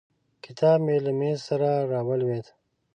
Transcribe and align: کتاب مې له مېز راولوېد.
کتاب 0.45 0.77
مې 0.85 0.97
له 1.05 1.11
مېز 1.19 1.39
راولوېد. 1.91 2.45